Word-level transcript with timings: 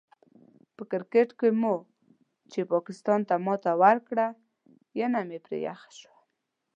په 0.75 0.83
کرکیټ 0.91 1.29
کې 1.39 1.49
مو 1.61 1.75
چې 2.51 2.59
پاکستان 2.73 3.19
ته 3.29 3.35
ماتې 3.45 3.73
ورکړله، 3.81 4.27
ینه 4.99 5.21
مې 5.27 5.39
پرې 5.45 5.57
یخه 5.69 5.89
شوله. 5.97 6.21